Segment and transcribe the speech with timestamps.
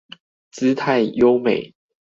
[0.49, 1.75] 姿態優美